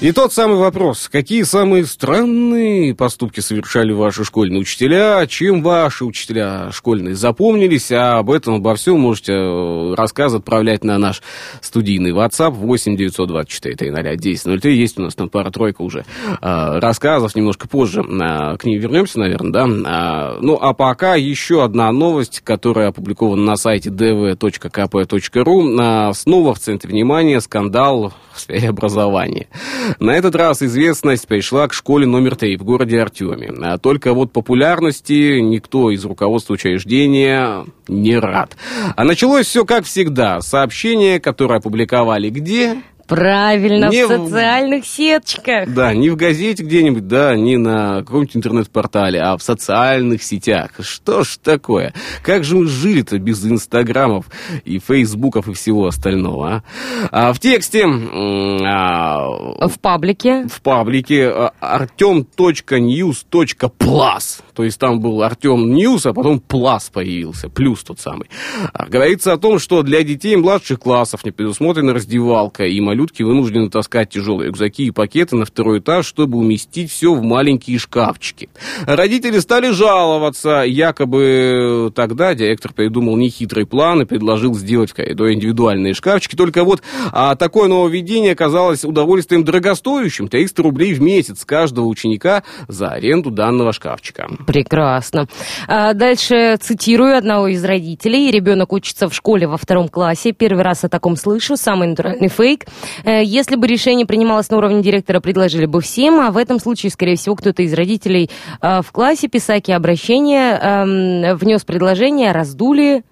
[0.00, 1.08] И тот самый вопрос.
[1.08, 5.26] Какие самые странные поступки совершали ваши школьные учителя?
[5.26, 7.90] Чем ваши учителя школьные запомнились?
[7.90, 11.20] А об этом, обо всем можете э, рассказ отправлять на наш
[11.60, 14.78] студийный WhatsApp 8 924 300 1003.
[14.78, 16.04] Есть у нас там пара-тройка уже
[16.40, 17.34] э, рассказов.
[17.34, 19.66] Немножко позже э, к ним вернемся, наверное, да?
[19.84, 25.76] А, ну, а пока еще одна новость, которая опубликована на сайте dv.kp.ru.
[25.80, 29.48] А, Снова в центре внимания скандал в сфере образования.
[29.98, 33.52] На этот раз известность пришла к школе номер три в городе Артеме.
[33.62, 38.56] А только вот популярности никто из руководства учреждения не рад.
[38.96, 40.40] А началось все как всегда.
[40.40, 42.82] Сообщение, которое опубликовали где?
[43.08, 45.72] Правильно, Не в в- социальных сеточках.
[45.72, 50.72] Да, не в газете где-нибудь, да, не на каком-нибудь интернет-портале, а в социальных сетях.
[50.80, 51.92] Что ж такое?
[52.22, 54.26] Как же мы жили-то без инстаграмов
[54.64, 56.62] и фейсбуков и всего остального, а?
[57.10, 59.26] А в тексте а,
[59.66, 60.46] В паблике.
[60.48, 64.42] в паблике а, artem.news.plus.
[64.58, 68.28] То есть там был Artem News, а потом плас появился, плюс тот самый.
[68.72, 73.70] А, Говорится о том, что для детей младших классов не предусмотрена раздевалка, и малютки вынуждены
[73.70, 78.48] таскать тяжелые рюкзаки и пакеты на второй этаж, чтобы уместить все в маленькие шкафчики.
[78.84, 85.94] Родители стали жаловаться, якобы тогда директор придумал нехитрый план и предложил сделать в коридоре индивидуальные
[85.94, 86.34] шкафчики.
[86.34, 90.26] Только вот а, такое нововведение оказалось удовольствием дорогостоящим.
[90.26, 94.28] 300 рублей в месяц каждого ученика за аренду данного шкафчика.
[94.48, 95.26] Прекрасно.
[95.66, 98.30] А, дальше цитирую одного из родителей.
[98.30, 100.32] Ребенок учится в школе во втором классе.
[100.32, 101.58] Первый раз о таком слышу.
[101.58, 102.64] Самый натуральный фейк.
[103.04, 106.90] Э, Если бы решение принималось на уровне директора, предложили бы всем, а в этом случае,
[106.90, 108.30] скорее всего, кто-то из родителей
[108.62, 113.02] э, в классе писаки обращения эм, внес предложение, раздули.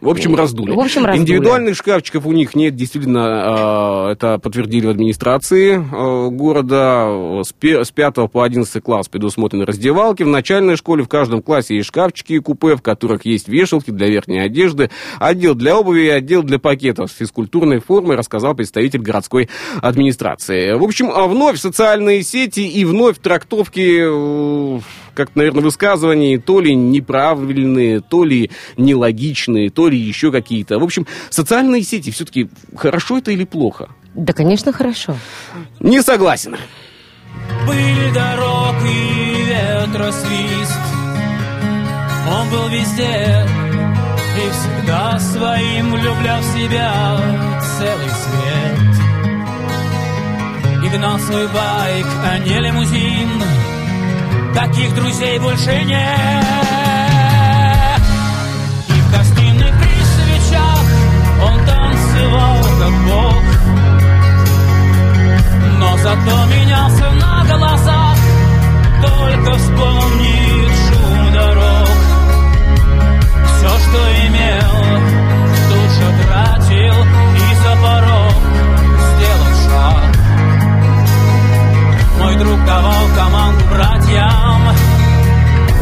[0.00, 0.72] В общем, раздули.
[0.72, 1.22] В общем, раздули.
[1.22, 7.42] Индивидуальных шкафчиков у них нет, действительно, э, это подтвердили в администрации э, города.
[7.42, 10.22] С пе- С 5 по 11 класс предусмотрены раздевалки.
[10.22, 14.08] В начальной школе в каждом классе есть шкафчики и купе, в которых есть вешалки для
[14.08, 19.48] верхней одежды, отдел для обуви и отдел для пакетов с физкультурной формой, рассказал представитель городской
[19.80, 20.74] администрации.
[20.74, 24.80] В общем, а вновь социальные сети и вновь трактовки э,
[25.16, 30.78] как, наверное, высказывания то ли неправильные, то ли нелогичные, то ли еще какие-то.
[30.78, 33.88] В общем, социальные сети все-таки хорошо это или плохо?
[34.14, 35.16] Да, конечно, хорошо.
[35.80, 36.56] Не согласен.
[37.66, 40.80] Были дорог и ветра свист
[42.28, 43.46] Он был везде
[44.36, 46.92] и всегда своим влюблял в себя
[47.78, 48.94] целый свет
[50.84, 53.75] И гнал свой байк, а не лимузин
[54.56, 56.46] Таких друзей больше нет.
[58.88, 60.84] И в гостиной при свечах
[61.42, 63.42] Он танцевал как бог.
[65.78, 68.16] Но зато менялся на глазах
[69.02, 71.98] Только вспомнит шум дорог.
[73.58, 75.35] Все, что имел,
[82.36, 84.62] Мой друг давал команду братьям.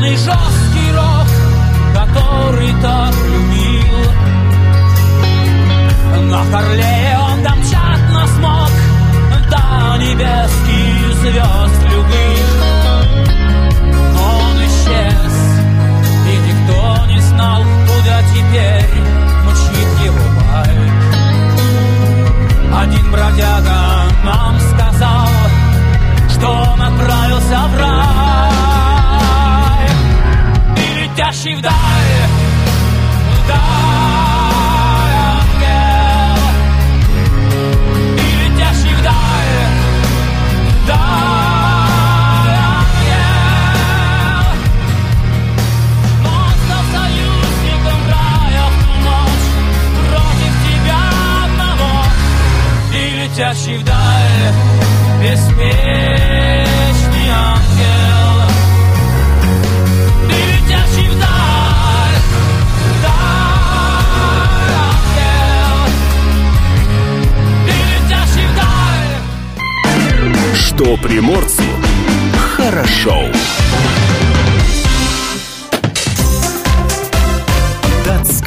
[0.09, 0.48] les gens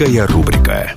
[0.02, 0.94] Датская рубрика.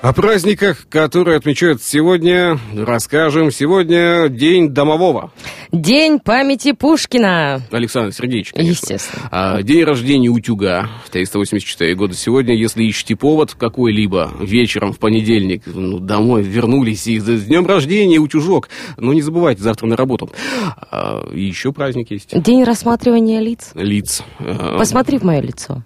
[0.00, 3.50] О праздниках, которые отмечают сегодня, расскажем.
[3.50, 5.30] Сегодня День домового.
[5.72, 7.60] День памяти Пушкина.
[7.70, 8.70] Александр Сергеевич, конечно.
[8.70, 9.28] Естественно.
[9.30, 12.14] А, день рождения утюга в 384 года.
[12.14, 18.16] Сегодня, если ищете повод какой-либо вечером в понедельник, ну, домой вернулись и с днем рождения
[18.16, 18.70] утюжок.
[18.96, 20.30] Но не забывайте, завтра на работу.
[20.90, 22.40] А, и еще праздник есть.
[22.40, 23.72] День рассматривания лиц.
[23.74, 24.22] Лиц.
[24.38, 25.82] А, Посмотри в мое лицо.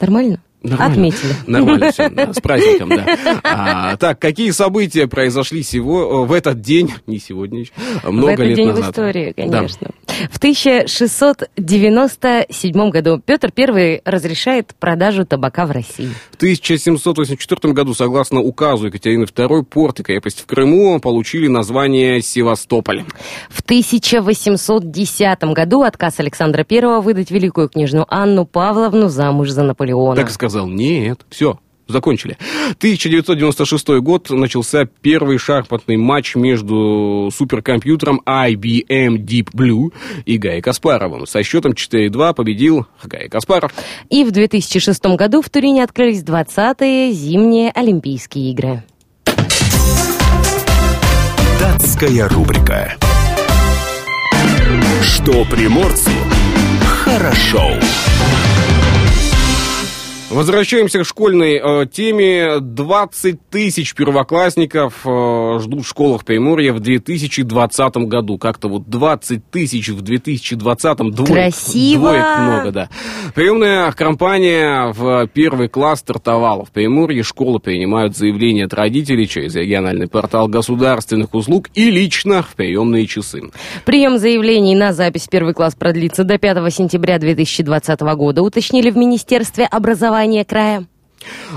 [0.00, 0.38] Нормально?
[0.62, 0.92] Нормально.
[0.92, 1.34] Отметили.
[1.46, 3.04] Нормально все, с праздником, да.
[3.44, 7.72] А, так, какие события произошли сего, в этот день, не сегодня еще,
[8.04, 8.86] много в этот лет день назад?
[8.86, 9.42] в истории, Да.
[9.58, 9.88] конечно.
[10.30, 16.10] В 1697 году Петр I разрешает продажу табака в России.
[16.32, 23.04] В 1784 году, согласно указу Екатерины II, порт и крепость в Крыму получили название Севастополь.
[23.50, 30.16] В 1810 году отказ Александра I выдать великую княжну Анну Павловну замуж за Наполеона.
[30.16, 32.36] Так и сказал, нет, все, закончили.
[32.76, 39.94] 1996 год начался первый шахматный матч между суперкомпьютером IBM Deep Blue
[40.26, 41.26] и Гай Каспаровым.
[41.26, 43.72] Со счетом 4-2 победил Гай Каспаров.
[44.10, 48.84] И в 2006 году в Турине открылись 20-е зимние Олимпийские игры.
[51.58, 52.94] Датская рубрика.
[55.02, 56.10] Что приморцу
[57.04, 57.72] хорошо.
[60.32, 62.58] Возвращаемся к школьной э, теме.
[62.60, 68.38] 20 тысяч первоклассников э, ждут в школах Приморья в 2020 году.
[68.38, 71.28] Как-то вот 20 тысяч в 2020 двоек.
[71.28, 72.12] Красиво!
[72.12, 72.88] Двоек много, да.
[73.34, 76.64] Приемная кампания в первый класс стартовала.
[76.64, 82.54] В Приморье школы принимают заявления от родителей через региональный портал государственных услуг и лично в
[82.54, 83.42] приемные часы.
[83.84, 88.96] Прием заявлений на запись в первый класс продлится до 5 сентября 2020 года, уточнили в
[88.96, 90.78] Министерстве образования края.
[90.78, 90.91] А,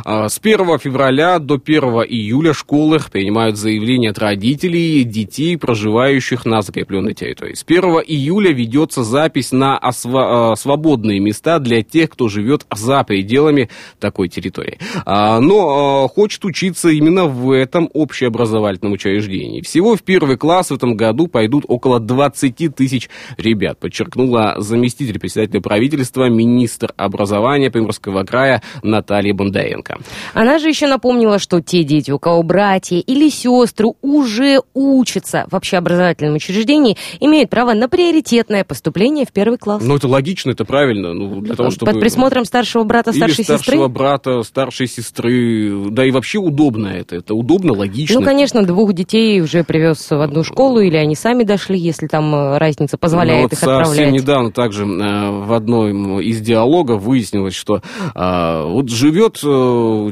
[0.04, 7.14] С 1 февраля до 1 июля школы принимают заявления от родителей детей, проживающих на закрепленной
[7.14, 7.54] территории.
[7.54, 13.04] С 1 июля ведется запись на осво- а, свободные места для тех, кто живет за
[13.04, 14.78] пределами такой территории.
[15.06, 19.62] А, Но а, хочет учиться именно в этом общеобразовательном учреждении.
[19.62, 25.62] Всего в первый класс в этом году пойдут около 20 тысяч ребят, подчеркнула заместитель председателя
[25.62, 29.55] правительства, министр образования Приморского края Наталья Бондаренко.
[30.34, 35.56] Она же еще напомнила, что те дети, у кого братья или сестры уже учатся в
[35.56, 39.82] общеобразовательном учреждении, имеют право на приоритетное поступление в первый класс.
[39.84, 41.14] Ну, это логично, это правильно.
[41.14, 41.92] Ну, для того, чтобы...
[41.92, 43.88] Под присмотром старшего брата, Или старшей старшего сестры.
[43.88, 45.90] брата, старшей сестры.
[45.92, 47.16] Да и вообще удобно это.
[47.16, 48.20] Это удобно, логично.
[48.20, 52.34] Ну, конечно, двух детей уже привез в одну школу, или они сами дошли, если там
[52.34, 54.14] э, разница Ну, позволяет вот их совсем отправлять.
[54.14, 57.82] недавно также э, в одном из диалогов выяснилось, что
[58.16, 59.40] э, вот живет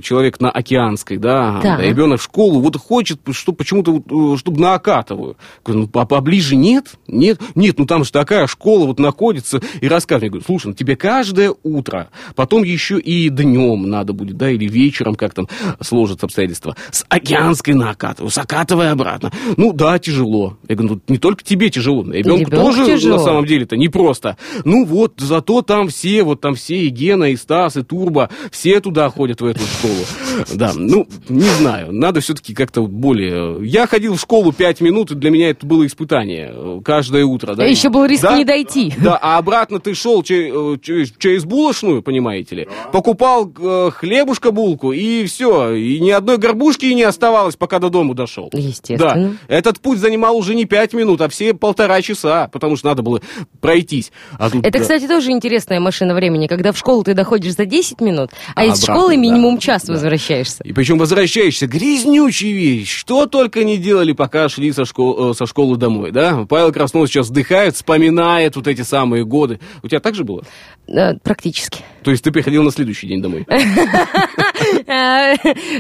[0.02, 1.80] человек на Океанской, да, Так.
[1.82, 5.38] ребенок в школу, вот хочет, что почему-то, вот, э, чтобы на Акатовую.
[5.66, 6.94] Говорю, ну, по- поближе нет?
[7.08, 7.40] Нет?
[7.56, 9.62] Нет, ну там же такая школа вот находится.
[9.82, 14.50] И рассказывает, говорю, слушай, ну тебе каждое утро, потом еще и днем надо будет, да,
[14.50, 15.48] или вечером, как там
[15.82, 19.32] сложатся обстоятельства, с Океанской на Акатовую, с Акатовой обратно.
[19.58, 20.58] Ну да, тяжело.
[20.68, 23.18] Я говорю, ну не только тебе тяжело, ребенку ребенку тоже тяжело.
[23.18, 24.38] на самом деле-то непросто.
[24.66, 28.80] Ну вот, зато там все, вот там все, и Гена, и Стас, и Турбо, все
[28.80, 30.46] туда ходят в эту школу.
[30.54, 33.66] Да, ну, не знаю, надо все-таки как-то более...
[33.66, 37.56] Я ходил в школу пять минут, и для меня это было испытание э, каждое утро.
[37.56, 38.38] Да, А еще был риск Да?
[38.38, 38.94] не дойти.
[38.98, 44.92] Да, а обратно ты шел э, через, через булочную, понимаете ли, покупал э, хлебушка, булку,
[44.92, 48.50] и все, и ни одной горбушки и не оставалось, пока до дому дошел.
[48.54, 49.38] Естественно.
[49.48, 53.02] Да, этот путь занимал уже не пять минут, а все полтора часа, потому что надо
[53.02, 53.22] было
[53.62, 54.12] пройтись.
[54.38, 54.80] А тут, Это, да.
[54.80, 58.66] кстати, тоже интересная машина времени, когда в школу ты доходишь за 10 минут, а, А
[58.66, 59.22] из обратно, школы да.
[59.22, 59.94] минимум час Да.
[59.94, 60.64] возвращаешься.
[60.64, 62.88] И причем возвращаешься грязнючий весь.
[62.90, 66.46] Что только не делали, пока шли со, школ- э, со школы домой, да?
[66.50, 69.60] Павел Краснов сейчас вздыхает, вспоминает вот эти самые годы.
[69.82, 70.44] У тебя так же было?
[70.88, 71.80] Э, Практически.
[72.04, 73.46] То есть ты приходил на следующий день домой?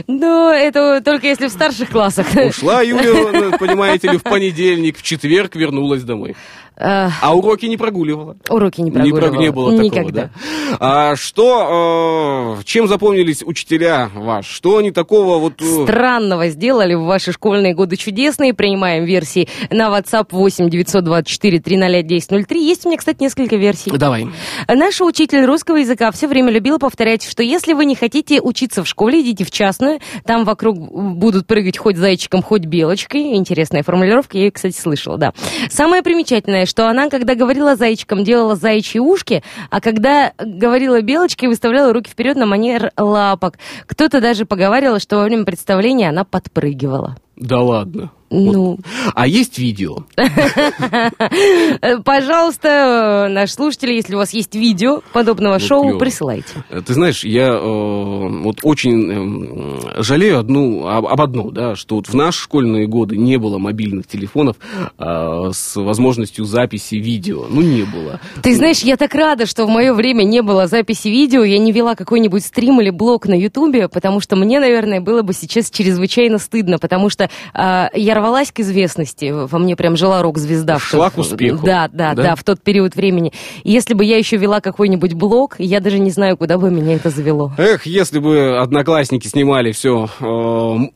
[0.08, 2.26] Ну, это только если в старших классах.
[2.50, 6.36] Ушла Юля, понимаете ли, в понедельник, в четверг вернулась домой.
[6.76, 8.36] А, А уроки не прогуливала.
[8.50, 9.40] Уроки не Не, про- прогуливала.
[9.44, 10.22] не было такого, Никогда.
[10.24, 10.78] да?
[10.80, 14.52] А, что, э, чем запомнились учителя ваши?
[14.52, 15.62] Что они такого вот...
[15.62, 18.56] э, Странного сделали в ваши школьные годы чудесные.
[18.56, 22.68] Принимаем версии на WhatsApp 8 924 300 1003.
[22.68, 23.92] Есть у меня, кстати, несколько версий.
[23.92, 24.28] Давай.
[24.68, 28.88] Наша учитель русского языка все время любила повторять, что если вы не хотите учиться в
[28.88, 30.00] школе, идите в частную.
[30.26, 33.36] Там вокруг будут прыгать хоть зайчиком, хоть белочкой.
[33.36, 35.34] Интересная формулировка, я ее, кстати, слышала, да.
[35.70, 41.94] Самое примечательное, что она, когда говорила зайчиком, делала заячьи ушки, а когда говорила белочкой, выставляла
[41.94, 43.58] руки вперед на манер лапок.
[43.88, 47.18] Кто-то даже поговаривал, что во время представления она подпрыгивала.
[47.36, 48.12] Да ладно.
[48.36, 48.80] Ну,
[49.14, 49.98] А есть видео?
[52.04, 56.00] пожалуйста, наши слушатели, если у вас есть видео подобного Вот шоу, клево.
[56.00, 56.48] присылайте.
[56.70, 61.98] Э, Ты знаешь, я э, вот очень э, жалею одну, об, об одном, да, что
[61.98, 64.56] вот в наши школьные годы не было мобильных телефонов
[64.98, 67.46] э, с возможностью записи видео.
[67.50, 68.20] Ну, не было.
[68.42, 71.72] Ты знаешь, я так рада, что в мое время не было записи видео, я не
[71.72, 76.40] вела какой-нибудь стрим или блог на Ютубе, потому что мне, наверное, было бы сейчас чрезвычайно
[76.40, 77.23] стыдно, потому что
[77.54, 80.80] а, я рвалась к известности, во мне прям жила рок-звезда.
[80.80, 81.66] Шла к успеху.
[81.66, 82.24] Да, да, Да?
[82.24, 83.32] да, в тот период времени.
[83.64, 87.10] Если бы я еще вела какой-нибудь блог, я даже не знаю, куда бы меня это
[87.10, 87.52] завело.
[87.58, 90.10] Эх, если бы одноклассники снимали все,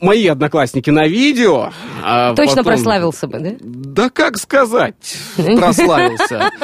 [0.01, 1.71] мои одноклассники на видео.
[2.03, 3.49] а Точно потом- прославился бы, да?
[3.61, 4.95] Да как сказать,
[5.35, 6.51] прославился.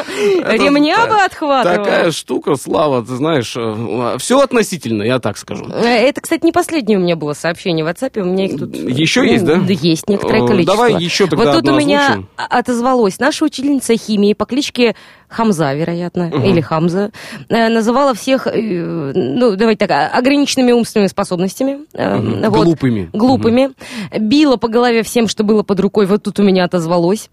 [0.47, 1.75] Ремня бы отхватывал.
[1.77, 3.55] Такая штука, Слава, ты знаешь,
[4.21, 5.65] все относительно, я так скажу.
[5.71, 8.75] Э, Это, кстати, не последнее у меня было сообщение в WhatsApp, у меня их тут...
[8.75, 9.52] Еще есть, да?
[9.67, 10.75] Есть некоторое Э, количество.
[10.75, 12.29] давай еще тогда Вот тут у меня озвучим.
[12.35, 13.19] отозвалось.
[13.19, 14.95] Наша учительница химии по кличке
[15.29, 17.11] Хамза, вероятно, или Хамза,
[17.49, 18.51] э, называла всех, э,
[19.15, 21.79] ну, давайте так, а- ограниченными умственными способностями.
[21.93, 22.41] Мгм.
[22.49, 22.63] вот.
[22.65, 23.09] Глупыми.
[23.13, 23.71] Глупыми.
[24.17, 26.05] Била по голове всем, что было под рукой.
[26.05, 27.29] Вот тут у меня отозвалось.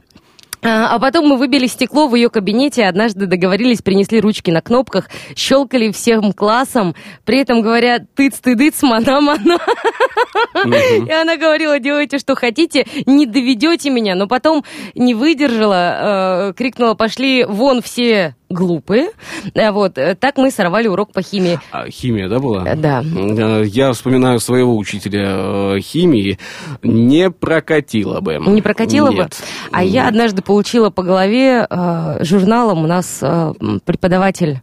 [0.62, 5.08] А а потом мы выбили стекло в ее кабинете, однажды договорились, принесли ручки на кнопках,
[5.34, 6.94] щелкали всем классом,
[7.24, 9.58] при этом говоря тыц-ты-дыц, мана-мана.
[11.06, 14.14] И она говорила, делайте, что хотите, не доведете меня.
[14.14, 19.10] Но потом не выдержала, э, крикнула, пошли вон все глупые.
[19.54, 21.58] А Вот, э, так мы сорвали урок по химии.
[21.72, 22.66] А, химия, да, была?
[22.68, 23.02] Э, да.
[23.02, 26.38] Э, Я вспоминаю своего учителя э, химии.
[26.82, 28.36] Не прокатило бы.
[28.46, 29.14] Не прокатило бы?
[29.14, 29.40] Нет.
[29.72, 32.84] А я однажды получила по голове э, журналом.
[32.84, 33.52] У нас э,
[33.84, 34.60] преподаватель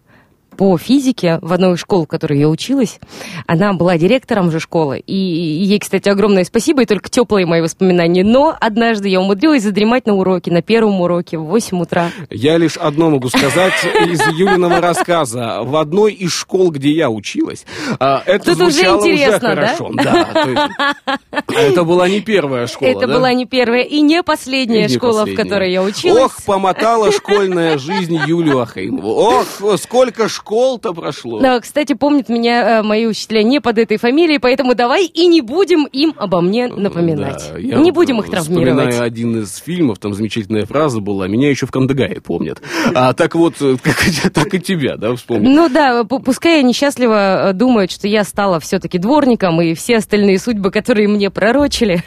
[0.58, 3.00] по физике в одной из школ, в которой я училась.
[3.46, 5.00] Она была директором же школы.
[5.06, 8.24] И ей, кстати, огромное спасибо, и только теплые мои воспоминания.
[8.24, 12.10] Но однажды я умудрилась задремать на уроке, на первом уроке в 8 утра.
[12.30, 13.74] Я лишь одно могу сказать
[14.08, 15.60] из Юлиного рассказа.
[15.62, 17.66] В одной из школ, где я училась,
[18.00, 19.56] а, это Тут уже звучало уже, интересно, да?
[19.56, 19.92] хорошо.
[19.94, 23.14] Да, то есть это была не первая школа, Это да?
[23.14, 25.36] была не первая и не последняя И не школа, последняя.
[25.36, 26.24] в которой я училась.
[26.24, 29.12] Ох, помотала школьная жизнь Юлию Ахаимову.
[29.14, 31.40] Ох, сколько школ-то прошло.
[31.40, 35.42] Да, кстати, помнят меня э, мои учителя не под этой фамилией, поэтому давай и не
[35.42, 37.52] будем им обо мне напоминать.
[37.54, 38.70] Да, не будем их э, травмировать.
[38.80, 42.62] Вспоминаю один из фильмов, там замечательная фраза была, меня еще в Кандагае помнят.
[42.96, 45.52] А так вот, э, как, так и тебя, да, вспомнил.
[45.52, 50.40] Ну да, пу- пускай они счастливо думают, что я стала все-таки дворником, и все остальные
[50.40, 52.04] судьбы, которые мне пророчили,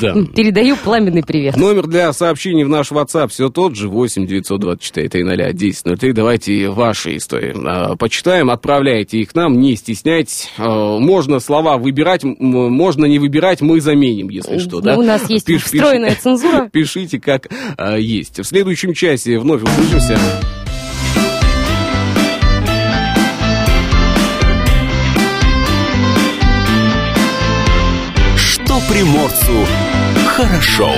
[0.00, 0.14] Да.
[0.36, 1.56] передаю пламенный привет.
[1.56, 6.12] Номер для сообщений в наш WhatsApp все тот же, 8 924 300 1003.
[6.12, 10.50] Давайте ваши истории а, почитаем, отправляйте их нам, не стесняйтесь.
[10.58, 14.96] А, Можно слова выбирать, можно не выбирать, мы заменим, если что, да?
[14.96, 16.68] У нас есть Пиш- встроенная цензура.
[16.72, 18.38] Пишите, как а, есть.
[18.38, 20.18] В следующем часе вновь услышимся.
[28.36, 29.66] Что приморцу
[30.28, 30.92] хорошо.